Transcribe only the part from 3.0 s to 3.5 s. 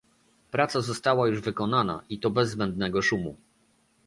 szumu